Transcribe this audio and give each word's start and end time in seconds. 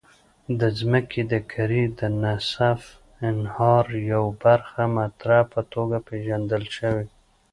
د 0.59 0.61
ځمکې 0.79 1.21
د 1.31 1.33
کرې 1.51 1.83
د 1.99 2.01
نصف 2.23 2.81
النهار 3.27 3.85
یوه 4.11 4.31
برخه 4.43 4.83
متر 4.95 5.29
په 5.51 5.61
توګه 5.73 5.97
پېژندل 6.07 6.63
شوې. 6.77 7.07